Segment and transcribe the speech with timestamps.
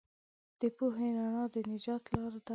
[0.59, 2.49] د پوهې رڼا د نجات لار ده.